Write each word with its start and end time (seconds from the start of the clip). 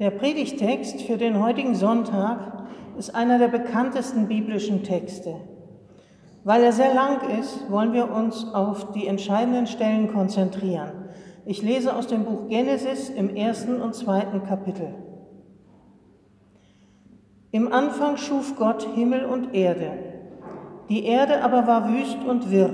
Der 0.00 0.10
Predigtext 0.10 1.02
für 1.02 1.16
den 1.18 1.40
heutigen 1.40 1.76
Sonntag 1.76 2.64
ist 2.98 3.14
einer 3.14 3.38
der 3.38 3.46
bekanntesten 3.46 4.26
biblischen 4.26 4.82
Texte. 4.82 5.36
Weil 6.42 6.64
er 6.64 6.72
sehr 6.72 6.92
lang 6.92 7.38
ist, 7.38 7.70
wollen 7.70 7.92
wir 7.92 8.10
uns 8.10 8.44
auf 8.52 8.90
die 8.90 9.06
entscheidenden 9.06 9.68
Stellen 9.68 10.12
konzentrieren. 10.12 10.90
Ich 11.46 11.62
lese 11.62 11.94
aus 11.94 12.08
dem 12.08 12.24
Buch 12.24 12.48
Genesis 12.48 13.08
im 13.08 13.36
ersten 13.36 13.80
und 13.80 13.94
zweiten 13.94 14.42
Kapitel. 14.42 14.94
Im 17.52 17.72
Anfang 17.72 18.16
schuf 18.16 18.56
Gott 18.56 18.82
Himmel 18.96 19.24
und 19.24 19.54
Erde. 19.54 19.92
Die 20.88 21.04
Erde 21.04 21.40
aber 21.44 21.68
war 21.68 21.88
wüst 21.88 22.18
und 22.26 22.50
wirr. 22.50 22.70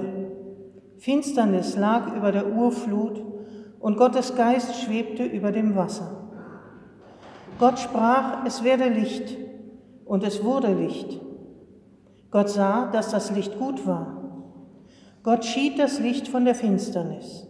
Finsternis 0.97 1.77
lag 1.77 2.17
über 2.17 2.33
der 2.33 2.51
Urflut 2.51 3.23
und 3.79 3.99
Gottes 3.99 4.35
Geist 4.37 4.83
schwebte 4.83 5.25
über 5.25 5.53
dem 5.53 5.77
Wasser. 5.77 6.30
Gott 7.61 7.79
sprach, 7.79 8.47
es 8.47 8.65
werde 8.65 8.89
Licht, 8.89 9.37
und 10.07 10.25
es 10.25 10.43
wurde 10.43 10.73
Licht. 10.73 11.21
Gott 12.31 12.49
sah, 12.49 12.87
dass 12.87 13.11
das 13.11 13.31
Licht 13.33 13.59
gut 13.59 13.87
war. 13.87 14.17
Gott 15.23 15.45
schied 15.45 15.79
das 15.79 16.01
Licht 16.01 16.27
von 16.27 16.47
der 16.47 16.55
Finsternis. 16.55 17.47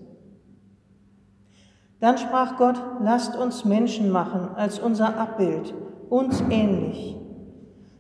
Dann 2.01 2.19
sprach 2.19 2.57
Gott, 2.57 2.83
lasst 3.01 3.37
uns 3.37 3.65
Menschen 3.65 4.11
machen 4.11 4.49
als 4.57 4.81
unser 4.81 5.17
Abbild, 5.17 5.73
uns 6.09 6.43
ähnlich. 6.51 7.17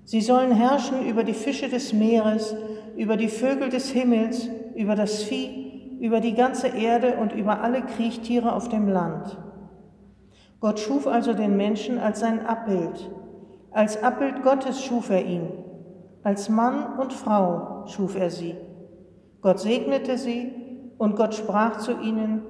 Sie 0.04 0.20
sollen 0.20 0.50
herrschen 0.50 1.06
über 1.06 1.22
die 1.22 1.32
Fische 1.32 1.68
des 1.68 1.92
Meeres, 1.92 2.56
über 2.96 3.16
die 3.16 3.28
Vögel 3.28 3.68
des 3.68 3.90
Himmels, 3.90 4.48
über 4.74 4.96
das 4.96 5.22
Vieh, 5.22 5.96
über 6.00 6.18
die 6.18 6.34
ganze 6.34 6.66
Erde 6.66 7.18
und 7.20 7.32
über 7.32 7.60
alle 7.60 7.82
Kriechtiere 7.82 8.52
auf 8.52 8.68
dem 8.68 8.88
Land. 8.88 9.38
Gott 10.60 10.78
schuf 10.78 11.06
also 11.06 11.32
den 11.32 11.56
Menschen 11.56 11.98
als 11.98 12.20
sein 12.20 12.44
Abbild. 12.46 13.10
Als 13.70 14.02
Abbild 14.02 14.42
Gottes 14.42 14.82
schuf 14.82 15.08
er 15.08 15.24
ihn. 15.24 15.48
Als 16.22 16.50
Mann 16.50 16.98
und 16.98 17.14
Frau 17.14 17.86
schuf 17.86 18.14
er 18.14 18.30
sie. 18.30 18.54
Gott 19.40 19.58
segnete 19.58 20.18
sie 20.18 20.52
und 20.98 21.16
Gott 21.16 21.34
sprach 21.34 21.78
zu 21.78 21.98
ihnen, 22.00 22.42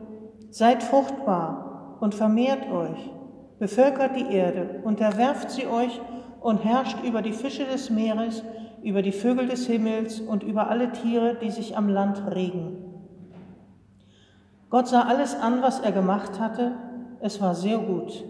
Seid 0.51 0.83
fruchtbar 0.83 1.99
und 2.01 2.17
vermehrt 2.17 2.69
euch, 2.73 3.13
bevölkert 3.61 4.17
die 4.17 4.35
Erde, 4.35 4.81
unterwerft 4.83 5.53
sie 5.53 5.69
euch 5.69 6.01
und 6.41 6.65
herrscht 6.65 7.05
über 7.05 7.23
die 7.23 7.33
Fische 7.33 7.65
des 7.65 7.91
Meeres, 7.91 8.43
über 8.83 9.03
die 9.03 9.13
Vögel 9.13 9.47
des 9.47 9.69
Himmels 9.69 10.21
und 10.21 10.43
über 10.43 10.69
alle 10.69 10.91
Tiere, 10.91 11.37
die 11.41 11.51
sich 11.51 11.77
am 11.77 11.89
Land 11.89 12.35
regen. 12.35 12.79
Gott 14.71 14.89
sah 14.89 15.03
alles 15.03 15.39
an, 15.39 15.63
was 15.63 15.79
er 15.79 15.93
gemacht 15.93 16.41
hatte, 16.41 16.73
es 17.21 17.41
war 17.41 17.55
sehr 17.55 17.79
gut. 17.79 18.25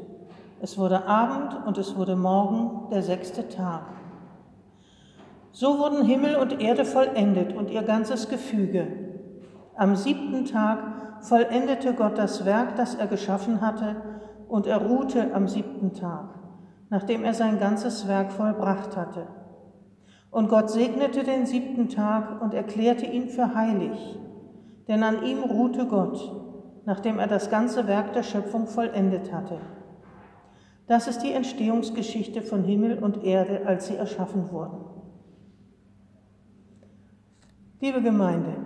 Es 0.60 0.76
wurde 0.76 1.06
Abend 1.06 1.66
und 1.66 1.78
es 1.78 1.96
wurde 1.96 2.16
Morgen, 2.16 2.90
der 2.90 3.02
sechste 3.02 3.48
Tag. 3.48 3.84
So 5.52 5.78
wurden 5.78 6.04
Himmel 6.04 6.36
und 6.36 6.60
Erde 6.60 6.84
vollendet 6.84 7.56
und 7.56 7.70
ihr 7.70 7.82
ganzes 7.82 8.28
Gefüge. 8.28 8.86
Am 9.74 9.96
siebten 9.96 10.44
Tag 10.44 11.22
vollendete 11.22 11.94
Gott 11.94 12.18
das 12.18 12.44
Werk, 12.44 12.76
das 12.76 12.94
er 12.94 13.06
geschaffen 13.06 13.60
hatte, 13.60 13.96
und 14.48 14.66
er 14.66 14.78
ruhte 14.78 15.32
am 15.34 15.48
siebten 15.48 15.94
Tag, 15.94 16.34
nachdem 16.88 17.24
er 17.24 17.34
sein 17.34 17.58
ganzes 17.58 18.08
Werk 18.08 18.32
vollbracht 18.32 18.96
hatte. 18.96 19.26
Und 20.30 20.48
Gott 20.48 20.70
segnete 20.70 21.24
den 21.24 21.46
siebten 21.46 21.88
Tag 21.88 22.42
und 22.42 22.54
erklärte 22.54 23.06
ihn 23.06 23.28
für 23.28 23.54
heilig, 23.54 24.18
denn 24.88 25.02
an 25.02 25.22
ihm 25.22 25.42
ruhte 25.42 25.86
Gott 25.86 26.39
nachdem 26.84 27.18
er 27.18 27.26
das 27.26 27.50
ganze 27.50 27.86
Werk 27.86 28.12
der 28.12 28.22
Schöpfung 28.22 28.66
vollendet 28.66 29.32
hatte. 29.32 29.58
Das 30.86 31.06
ist 31.06 31.20
die 31.20 31.32
Entstehungsgeschichte 31.32 32.42
von 32.42 32.64
Himmel 32.64 32.98
und 32.98 33.22
Erde, 33.22 33.66
als 33.66 33.86
sie 33.86 33.96
erschaffen 33.96 34.50
wurden. 34.50 34.84
Liebe 37.80 38.02
Gemeinde, 38.02 38.56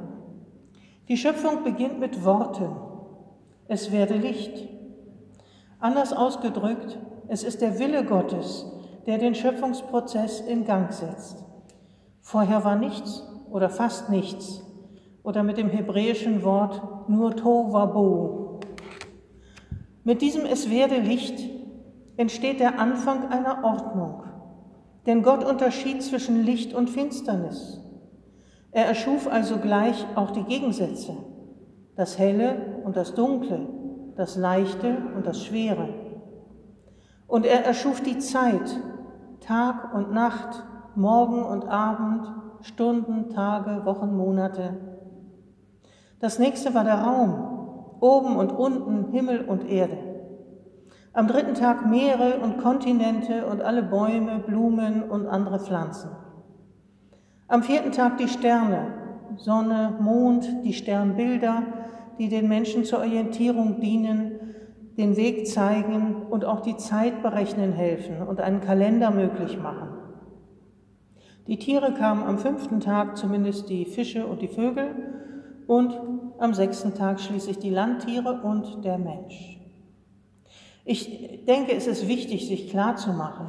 die 1.08 1.16
Schöpfung 1.16 1.64
beginnt 1.64 2.00
mit 2.00 2.25
Worten. 2.25 2.70
Es 3.69 3.92
werde 3.92 4.14
Licht. 4.14 4.69
Anders 5.78 6.12
ausgedrückt, 6.12 6.98
es 7.28 7.44
ist 7.44 7.60
der 7.60 7.78
Wille 7.78 8.04
Gottes, 8.04 8.66
der 9.06 9.19
den 9.19 9.34
Schöpfungsprozess 9.34 10.41
in 10.41 10.64
Gang 10.64 10.92
setzt. 10.92 11.44
Vorher 12.22 12.64
war 12.64 12.76
nichts 12.76 13.22
oder 13.50 13.69
fast 13.69 14.08
nichts 14.08 14.63
oder 15.24 15.42
mit 15.42 15.56
dem 15.56 15.70
hebräischen 15.70 16.44
Wort 16.44 17.08
nur 17.08 17.34
Tovabo. 17.34 18.60
Mit 20.04 20.20
diesem 20.22 20.44
Es 20.44 20.70
werde 20.70 21.00
Licht 21.00 21.50
entsteht 22.16 22.60
der 22.60 22.78
Anfang 22.78 23.30
einer 23.30 23.64
Ordnung. 23.64 24.22
Denn 25.06 25.22
Gott 25.22 25.42
unterschied 25.42 26.02
zwischen 26.02 26.44
Licht 26.44 26.74
und 26.74 26.90
Finsternis. 26.90 27.80
Er 28.70 28.86
erschuf 28.86 29.26
also 29.26 29.58
gleich 29.58 30.06
auch 30.14 30.30
die 30.30 30.44
Gegensätze, 30.44 31.16
das 31.96 32.18
Helle 32.18 32.80
und 32.84 32.96
das 32.96 33.14
Dunkle, 33.14 33.66
das 34.16 34.36
Leichte 34.36 34.98
und 35.16 35.26
das 35.26 35.44
Schwere. 35.44 35.88
Und 37.26 37.46
er 37.46 37.64
erschuf 37.64 38.02
die 38.02 38.18
Zeit, 38.18 38.78
Tag 39.40 39.94
und 39.94 40.12
Nacht, 40.12 40.64
Morgen 40.96 41.42
und 41.42 41.66
Abend, 41.66 42.30
Stunden, 42.60 43.30
Tage, 43.30 43.84
Wochen, 43.84 44.16
Monate, 44.16 44.94
das 46.24 46.38
nächste 46.38 46.72
war 46.72 46.84
der 46.84 47.02
Raum, 47.02 47.98
oben 48.00 48.36
und 48.36 48.50
unten 48.50 49.12
Himmel 49.12 49.42
und 49.42 49.68
Erde. 49.68 49.98
Am 51.12 51.28
dritten 51.28 51.52
Tag 51.52 51.86
Meere 51.86 52.40
und 52.42 52.56
Kontinente 52.56 53.44
und 53.44 53.60
alle 53.60 53.82
Bäume, 53.82 54.38
Blumen 54.38 55.02
und 55.02 55.26
andere 55.26 55.60
Pflanzen. 55.60 56.08
Am 57.46 57.62
vierten 57.62 57.92
Tag 57.92 58.16
die 58.16 58.28
Sterne, 58.28 58.86
Sonne, 59.36 59.98
Mond, 60.00 60.48
die 60.64 60.72
Sternbilder, 60.72 61.62
die 62.18 62.30
den 62.30 62.48
Menschen 62.48 62.86
zur 62.86 63.00
Orientierung 63.00 63.80
dienen, 63.80 64.40
den 64.96 65.18
Weg 65.18 65.46
zeigen 65.46 66.22
und 66.30 66.46
auch 66.46 66.60
die 66.60 66.78
Zeit 66.78 67.22
berechnen 67.22 67.72
helfen 67.72 68.26
und 68.26 68.40
einen 68.40 68.62
Kalender 68.62 69.10
möglich 69.10 69.60
machen. 69.60 69.90
Die 71.48 71.58
Tiere 71.58 71.92
kamen 71.92 72.22
am 72.22 72.38
fünften 72.38 72.80
Tag, 72.80 73.18
zumindest 73.18 73.68
die 73.68 73.84
Fische 73.84 74.26
und 74.26 74.40
die 74.40 74.48
Vögel, 74.48 75.13
und 75.66 75.94
am 76.38 76.54
sechsten 76.54 76.94
Tag 76.94 77.20
schließlich 77.20 77.58
die 77.58 77.70
Landtiere 77.70 78.41
und 78.42 78.84
der 78.84 78.98
Mensch. 78.98 79.58
Ich 80.84 81.44
denke, 81.47 81.72
es 81.72 81.86
ist 81.86 82.08
wichtig, 82.08 82.47
sich 82.47 82.69
klarzumachen, 82.69 83.48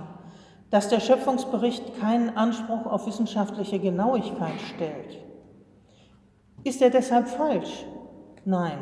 dass 0.70 0.90
der 0.90 1.00
Schöpfungsbericht 1.00 2.00
keinen 2.00 2.30
Anspruch 2.30 2.86
auf 2.86 3.06
wissenschaftliche 3.08 3.80
Genauigkeit 3.80 4.59
stellt. 4.76 5.20
Ist 6.64 6.81
er 6.81 6.90
deshalb 6.90 7.28
falsch? 7.28 7.86
Nein. 8.46 8.78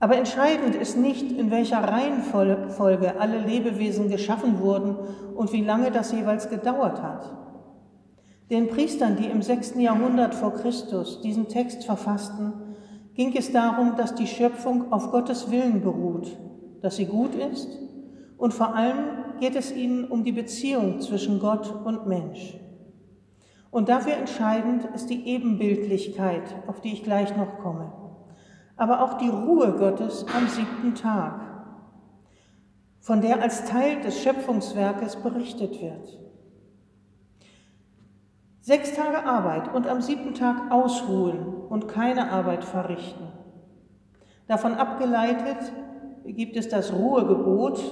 Aber 0.00 0.16
entscheidend 0.16 0.74
ist 0.74 0.96
nicht, 0.96 1.30
in 1.30 1.52
welcher 1.52 1.78
Reihenfolge 1.78 3.20
alle 3.20 3.38
Lebewesen 3.38 4.08
geschaffen 4.10 4.58
wurden 4.58 4.96
und 5.36 5.52
wie 5.52 5.62
lange 5.62 5.92
das 5.92 6.10
jeweils 6.10 6.50
gedauert 6.50 7.00
hat. 7.00 7.41
Den 8.52 8.68
Priestern, 8.68 9.16
die 9.16 9.28
im 9.28 9.40
6. 9.40 9.76
Jahrhundert 9.78 10.34
vor 10.34 10.52
Christus 10.52 11.22
diesen 11.22 11.48
Text 11.48 11.84
verfassten, 11.84 12.52
ging 13.14 13.34
es 13.34 13.50
darum, 13.50 13.96
dass 13.96 14.14
die 14.14 14.26
Schöpfung 14.26 14.92
auf 14.92 15.10
Gottes 15.10 15.50
Willen 15.50 15.80
beruht, 15.80 16.36
dass 16.82 16.96
sie 16.96 17.06
gut 17.06 17.34
ist 17.34 17.66
und 18.36 18.52
vor 18.52 18.74
allem 18.74 18.98
geht 19.40 19.56
es 19.56 19.74
ihnen 19.74 20.04
um 20.04 20.22
die 20.22 20.32
Beziehung 20.32 21.00
zwischen 21.00 21.40
Gott 21.40 21.74
und 21.86 22.06
Mensch. 22.06 22.58
Und 23.70 23.88
dafür 23.88 24.18
entscheidend 24.18 24.84
ist 24.94 25.08
die 25.08 25.26
Ebenbildlichkeit, 25.28 26.54
auf 26.66 26.82
die 26.82 26.92
ich 26.92 27.04
gleich 27.04 27.34
noch 27.34 27.56
komme, 27.60 27.90
aber 28.76 29.00
auch 29.00 29.16
die 29.16 29.30
Ruhe 29.30 29.72
Gottes 29.78 30.26
am 30.36 30.46
siebten 30.46 30.94
Tag, 30.94 31.40
von 33.00 33.22
der 33.22 33.40
als 33.40 33.64
Teil 33.64 34.02
des 34.02 34.20
Schöpfungswerkes 34.22 35.16
berichtet 35.16 35.80
wird. 35.80 36.21
Sechs 38.64 38.94
Tage 38.94 39.26
Arbeit 39.26 39.74
und 39.74 39.88
am 39.88 40.00
siebten 40.00 40.34
Tag 40.34 40.70
ausruhen 40.70 41.44
und 41.68 41.88
keine 41.88 42.30
Arbeit 42.30 42.62
verrichten. 42.62 43.24
Davon 44.46 44.74
abgeleitet 44.74 45.72
gibt 46.24 46.56
es 46.56 46.68
das 46.68 46.92
Ruhegebot 46.92 47.82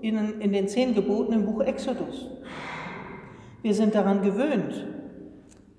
in, 0.00 0.40
in 0.40 0.52
den 0.52 0.68
zehn 0.68 0.94
Geboten 0.94 1.32
im 1.32 1.44
Buch 1.44 1.62
Exodus. 1.62 2.30
Wir 3.62 3.74
sind 3.74 3.96
daran 3.96 4.22
gewöhnt. 4.22 4.86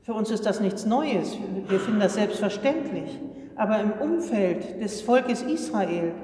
Für 0.01 0.13
uns 0.13 0.29
ist 0.29 0.45
das 0.45 0.59
nichts 0.59 0.85
Neues. 0.85 1.37
Wir 1.69 1.79
finden 1.79 2.01
das 2.01 2.15
selbstverständlich. 2.15 3.17
Aber 3.55 3.79
im 3.79 3.93
Umfeld 3.93 4.81
des 4.81 5.01
Volkes 5.01 5.41
Israel 5.43 6.15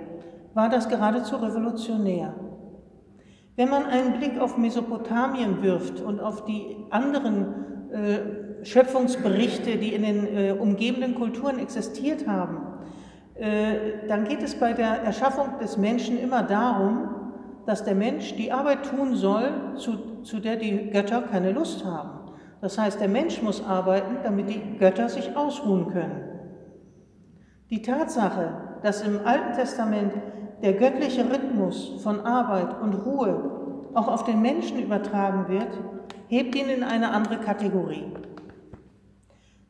war 0.54 0.68
das 0.68 0.90
geradezu 0.90 1.38
revolutionär. 1.38 2.34
Wenn 3.56 3.70
man 3.70 3.86
einen 3.86 4.18
Blick 4.18 4.42
auf 4.42 4.58
Mesopotamien 4.58 5.62
wirft 5.62 6.02
und 6.02 6.20
auf 6.20 6.44
die 6.44 6.76
anderen 6.90 7.70
äh, 7.92 8.66
Schöpfungsberichte, 8.66 9.78
die 9.78 9.94
in 9.94 10.04
den 10.04 10.28
äh, 10.28 10.52
umgebenden 10.52 11.16
Kulturen 11.16 11.60
existiert 11.60 12.28
haben, 12.28 12.58
äh, 13.36 14.08
dann 14.08 14.26
geht 14.26 14.44
es 14.44 14.56
bei 14.56 14.74
der 14.74 15.04
Erschaffung 15.04 15.60
des 15.62 15.78
Menschen 15.78 16.20
immer 16.20 16.44
darum, 16.44 17.10
dass 17.66 17.84
der 17.84 17.96
Mensch 17.96 18.36
die 18.36 18.52
Arbeit 18.52 18.86
tun 18.90 19.16
soll, 19.16 19.52
zu, 19.78 20.22
zu 20.24 20.40
der 20.40 20.56
die 20.56 20.90
Götter 20.90 21.22
keine 21.22 21.52
Lust 21.52 21.86
haben. 21.86 22.32
Das 22.62 22.78
heißt, 22.78 23.00
der 23.00 23.08
Mensch 23.08 23.42
muss 23.42 23.66
arbeiten, 23.66 24.18
damit 24.24 24.50
die 24.50 24.78
Götter 24.78 25.08
sich 25.08 25.36
ausruhen 25.38 25.88
können. 25.88 26.24
Die 27.70 27.82
Tatsache, 27.82 28.80
dass 28.84 29.02
im 29.02 29.20
Alten 29.26 29.54
Testament 29.54 30.14
der 30.62 30.74
göttliche 30.74 31.24
Rhythmus 31.30 32.02
von 32.04 32.22
Arbeit 32.22 32.82
und 32.82 32.94
Ruhe 33.06 33.88
auch 33.94 34.08
auf 34.08 34.24
den 34.24 34.42
Menschen 34.42 34.80
übertragen 34.80 35.48
wird, 35.48 35.70
hebt 36.30 36.56
ihn 36.56 36.70
in 36.70 36.84
eine 36.84 37.12
andere 37.12 37.38
Kategorie. 37.38 38.06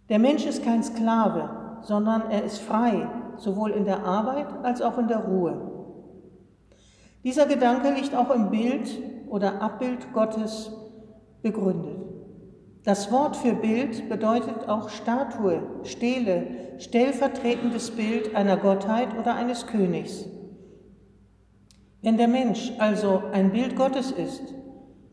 Der 0.09 0.19
Mensch 0.19 0.45
ist 0.45 0.63
kein 0.63 0.83
Sklave, 0.83 1.79
sondern 1.81 2.29
er 2.29 2.43
ist 2.43 2.59
frei, 2.59 3.07
sowohl 3.37 3.71
in 3.71 3.85
der 3.85 4.03
Arbeit 4.03 4.47
als 4.63 4.81
auch 4.81 4.97
in 4.97 5.07
der 5.07 5.19
Ruhe. 5.19 5.71
Dieser 7.23 7.45
Gedanke 7.45 7.91
liegt 7.91 8.13
auch 8.13 8.29
im 8.31 8.49
Bild 8.49 8.89
oder 9.29 9.61
Abbild 9.61 10.11
Gottes 10.13 10.71
begründet. 11.41 11.97
Das 12.83 13.11
Wort 13.11 13.37
für 13.37 13.53
Bild 13.53 14.09
bedeutet 14.09 14.67
auch 14.67 14.89
Statue, 14.89 15.61
Stele, 15.83 16.47
stellvertretendes 16.77 17.91
Bild 17.91 18.35
einer 18.35 18.57
Gottheit 18.57 19.17
oder 19.17 19.35
eines 19.35 19.67
Königs. 19.67 20.25
Wenn 22.01 22.17
der 22.17 22.29
Mensch 22.29 22.73
also 22.79 23.21
ein 23.31 23.51
Bild 23.51 23.75
Gottes 23.75 24.11
ist, 24.11 24.55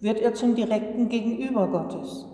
wird 0.00 0.20
er 0.20 0.34
zum 0.34 0.54
direkten 0.54 1.08
Gegenüber 1.08 1.69
Gottes. 1.69 2.26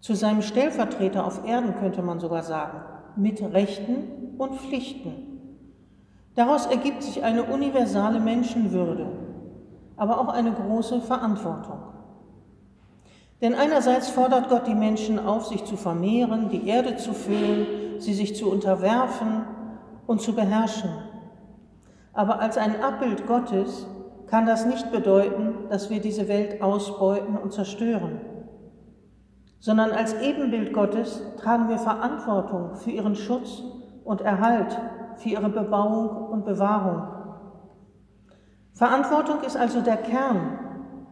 Zu 0.00 0.14
seinem 0.14 0.42
Stellvertreter 0.42 1.26
auf 1.26 1.46
Erden 1.46 1.76
könnte 1.76 2.02
man 2.02 2.20
sogar 2.20 2.42
sagen, 2.42 2.82
mit 3.16 3.40
Rechten 3.40 4.34
und 4.38 4.56
Pflichten. 4.56 5.32
Daraus 6.34 6.66
ergibt 6.66 7.02
sich 7.02 7.22
eine 7.22 7.44
universale 7.44 8.18
Menschenwürde, 8.18 9.06
aber 9.96 10.18
auch 10.20 10.28
eine 10.28 10.52
große 10.52 11.00
Verantwortung. 11.02 11.78
Denn 13.40 13.54
einerseits 13.54 14.08
fordert 14.08 14.48
Gott 14.48 14.66
die 14.66 14.74
Menschen 14.74 15.18
auf, 15.18 15.46
sich 15.46 15.64
zu 15.64 15.76
vermehren, 15.76 16.48
die 16.48 16.66
Erde 16.66 16.96
zu 16.96 17.12
füllen, 17.12 17.66
sie 17.98 18.14
sich 18.14 18.36
zu 18.36 18.50
unterwerfen 18.50 19.44
und 20.06 20.20
zu 20.20 20.34
beherrschen. 20.34 20.90
Aber 22.12 22.40
als 22.40 22.56
ein 22.56 22.80
Abbild 22.82 23.26
Gottes 23.26 23.86
kann 24.32 24.46
das 24.46 24.64
nicht 24.64 24.90
bedeuten, 24.90 25.68
dass 25.68 25.90
wir 25.90 26.00
diese 26.00 26.26
Welt 26.26 26.62
ausbeuten 26.62 27.36
und 27.36 27.52
zerstören, 27.52 28.18
sondern 29.60 29.90
als 29.90 30.14
Ebenbild 30.22 30.72
Gottes 30.72 31.20
tragen 31.36 31.68
wir 31.68 31.76
Verantwortung 31.76 32.76
für 32.76 32.92
ihren 32.92 33.14
Schutz 33.14 33.62
und 34.04 34.22
Erhalt, 34.22 34.74
für 35.16 35.28
ihre 35.28 35.50
Bebauung 35.50 36.30
und 36.30 36.46
Bewahrung. 36.46 37.08
Verantwortung 38.72 39.42
ist 39.46 39.58
also 39.58 39.82
der 39.82 39.98
Kern 39.98 40.58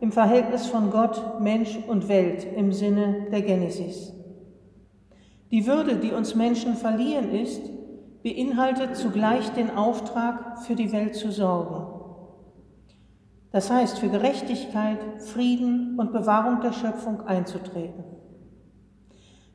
im 0.01 0.13
Verhältnis 0.13 0.67
von 0.67 0.91
Gott, 0.91 1.43
Mensch 1.43 1.79
und 1.89 2.09
Welt 2.09 2.47
im 2.57 2.73
Sinne 2.73 3.27
der 3.31 3.43
Genesis. 3.43 4.15
Die 5.51 5.67
Würde, 5.67 5.97
die 5.97 6.13
uns 6.13 6.35
Menschen 6.35 6.73
verliehen 6.73 7.35
ist, 7.35 7.61
beinhaltet 8.23 8.97
zugleich 8.97 9.51
den 9.51 9.77
Auftrag, 9.77 10.61
für 10.61 10.75
die 10.75 10.91
Welt 10.91 11.15
zu 11.15 11.31
sorgen. 11.31 12.00
Das 13.53 13.71
heißt, 13.71 13.99
für 13.99 14.09
Gerechtigkeit, 14.09 14.99
Frieden 15.19 15.99
und 15.99 16.13
Bewahrung 16.13 16.61
der 16.61 16.73
Schöpfung 16.73 17.23
einzutreten. 17.27 18.05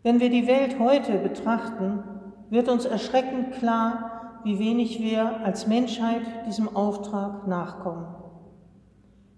Wenn 0.03 0.19
wir 0.19 0.29
die 0.29 0.47
Welt 0.47 0.79
heute 0.79 1.17
betrachten, 1.17 2.03
wird 2.49 2.69
uns 2.69 2.85
erschreckend 2.85 3.53
klar, 3.53 4.41
wie 4.43 4.59
wenig 4.59 4.99
wir 4.99 5.41
als 5.43 5.65
Menschheit 5.65 6.21
diesem 6.45 6.75
Auftrag 6.75 7.47
nachkommen 7.47 8.05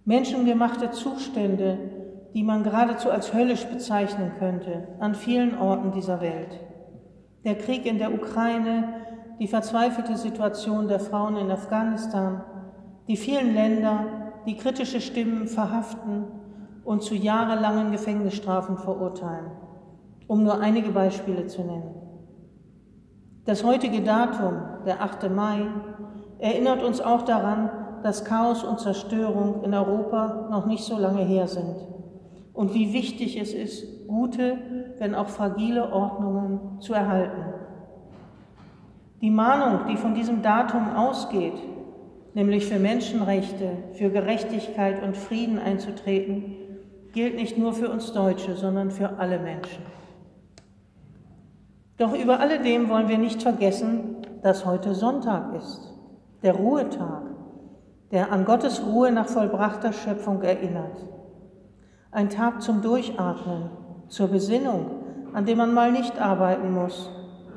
menschengemachte 0.08 0.92
Zustände, 0.92 1.78
die 2.34 2.42
man 2.42 2.64
geradezu 2.64 3.12
als 3.12 3.34
höllisch 3.34 3.66
bezeichnen 3.66 4.32
könnte, 4.40 4.88
an 5.02 5.16
vielen 5.16 5.60
Orten 5.60 5.92
dieser 5.92 6.22
Welt. 6.22 6.62
Der 7.44 7.56
Krieg 7.56 7.86
in 7.86 7.98
der 7.98 8.14
Ukraine, 8.14 8.86
die 9.38 9.50
verzweifelte 9.50 10.16
Situation 10.16 10.88
der 10.88 11.02
Frauen 11.02 11.36
in 11.36 11.52
Afghanistan, 11.52 12.42
die 13.10 13.18
vielen 13.18 13.54
Länder, 13.54 14.06
die 14.48 14.56
kritische 14.56 15.02
Stimmen 15.02 15.48
verhaften 15.48 16.26
und 16.86 17.04
zu 17.04 17.16
jahrelangen 17.16 17.92
Gefängnisstrafen 17.92 18.78
verurteilen, 18.78 19.52
um 20.28 20.44
nur 20.44 20.62
einige 20.62 20.92
Beispiele 20.92 21.48
zu 21.48 21.62
nennen. 21.62 21.94
Das 23.46 23.64
heutige 23.64 24.02
Datum, 24.02 24.54
der 24.86 25.02
8. 25.02 25.30
Mai, 25.30 25.68
erinnert 26.40 26.82
uns 26.82 27.02
auch 27.02 27.24
daran, 27.24 27.70
dass 28.04 28.24
Chaos 28.24 28.64
und 28.64 28.80
Zerstörung 28.80 29.64
in 29.64 29.74
Europa 29.74 30.48
noch 30.50 30.66
nicht 30.66 30.86
so 30.86 30.98
lange 30.98 31.24
her 31.24 31.48
sind 31.48 31.76
und 32.58 32.74
wie 32.74 32.92
wichtig 32.92 33.40
es 33.40 33.54
ist, 33.54 34.08
gute, 34.08 34.58
wenn 34.98 35.14
auch 35.14 35.28
fragile 35.28 35.92
Ordnungen 35.94 36.80
zu 36.80 36.94
erhalten. 36.94 37.54
Die 39.22 39.30
Mahnung, 39.30 39.88
die 39.90 39.98
von 39.98 40.16
diesem 40.16 40.42
Datum 40.42 40.96
ausgeht, 40.96 41.54
nämlich 42.38 42.68
für 42.68 42.78
Menschenrechte, 42.78 43.72
für 43.94 44.12
Gerechtigkeit 44.12 45.02
und 45.02 45.18
Frieden 45.18 45.58
einzutreten, 45.58 46.56
gilt 47.12 47.36
nicht 47.36 47.58
nur 47.58 47.74
für 47.74 47.90
uns 47.90 48.14
Deutsche, 48.14 48.56
sondern 48.56 48.92
für 48.92 49.18
alle 49.18 49.40
Menschen. 49.40 49.82
Doch 51.98 52.14
über 52.14 52.40
alledem 52.40 52.90
wollen 52.90 53.10
wir 53.10 53.18
nicht 53.18 53.42
vergessen, 53.42 54.18
dass 54.44 54.68
heute 54.68 54.94
Sonntag 54.94 55.56
ist, 55.56 55.96
der 56.44 56.54
Ruhetag, 56.54 57.24
der 58.12 58.32
an 58.32 58.46
Gottes 58.46 58.86
Ruhe 58.86 59.12
nach 59.12 59.28
vollbrachter 59.28 59.92
Schöpfung 59.92 60.44
erinnert. 60.44 61.08
Ein 62.12 62.30
Tag 62.30 62.62
zum 62.62 62.84
Durchatmen, 62.84 63.72
zur 64.10 64.28
Besinnung, 64.28 64.92
an 65.34 65.48
dem 65.48 65.58
man 65.58 65.74
mal 65.74 65.92
nicht 65.92 66.22
arbeiten 66.22 66.72
muss, 66.72 67.10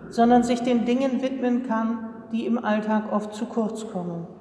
sondern 0.09 0.43
sich 0.43 0.63
den 0.63 0.87
Dingen 0.87 1.21
widmen 1.21 1.65
kann, 1.65 2.09
die 2.33 2.47
im 2.47 2.57
Alltag 2.65 3.13
oft 3.13 3.35
zu 3.35 3.45
kurz 3.45 3.87
kommen. 3.87 4.40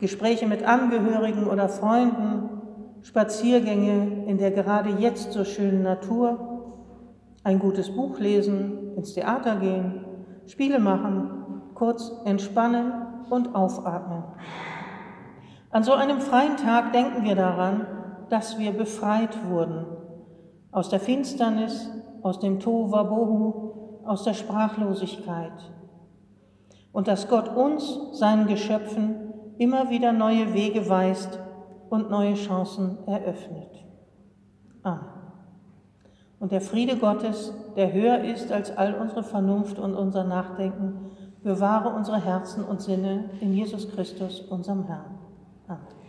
Gespräche 0.00 0.46
mit 0.46 0.64
Angehörigen 0.64 1.46
oder 1.46 1.68
Freunden, 1.68 2.48
Spaziergänge 3.02 4.24
in 4.26 4.38
der 4.38 4.50
gerade 4.50 4.90
jetzt 4.98 5.32
so 5.32 5.44
schönen 5.44 5.82
Natur, 5.82 6.64
ein 7.44 7.58
gutes 7.58 7.94
Buch 7.94 8.18
lesen, 8.18 8.96
ins 8.96 9.14
Theater 9.14 9.56
gehen, 9.56 10.04
Spiele 10.46 10.78
machen, 10.78 11.30
kurz 11.74 12.12
entspannen 12.24 12.92
und 13.30 13.54
aufatmen. 13.54 14.24
An 15.70 15.84
so 15.84 15.92
einem 15.92 16.20
freien 16.20 16.56
Tag 16.56 16.92
denken 16.92 17.24
wir 17.24 17.36
daran, 17.36 17.86
dass 18.28 18.58
wir 18.58 18.72
befreit 18.72 19.36
wurden 19.48 19.86
aus 20.72 20.88
der 20.88 21.00
Finsternis, 21.00 21.90
aus 22.22 22.38
dem 22.38 22.60
Tohuwabohu, 22.60 24.02
aus 24.04 24.24
der 24.24 24.34
Sprachlosigkeit 24.34 25.72
und 26.92 27.08
dass 27.08 27.28
Gott 27.28 27.48
uns, 27.48 27.98
seinen 28.12 28.46
Geschöpfen, 28.46 29.29
immer 29.60 29.90
wieder 29.90 30.12
neue 30.12 30.54
Wege 30.54 30.88
weist 30.88 31.38
und 31.90 32.08
neue 32.08 32.34
Chancen 32.34 32.96
eröffnet. 33.06 33.84
Amen. 34.82 35.04
Und 36.38 36.50
der 36.50 36.62
Friede 36.62 36.96
Gottes, 36.96 37.52
der 37.76 37.92
höher 37.92 38.24
ist 38.24 38.50
als 38.50 38.74
all 38.74 38.94
unsere 38.94 39.22
Vernunft 39.22 39.78
und 39.78 39.94
unser 39.94 40.24
Nachdenken, 40.24 41.10
bewahre 41.42 41.94
unsere 41.94 42.24
Herzen 42.24 42.64
und 42.64 42.80
Sinne 42.80 43.28
in 43.42 43.52
Jesus 43.52 43.90
Christus, 43.90 44.40
unserem 44.40 44.84
Herrn. 44.84 45.18
Amen. 45.68 45.99